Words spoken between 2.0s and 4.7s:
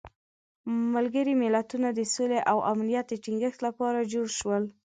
سولې او امنیت د تینګښت لپاره جوړ شول.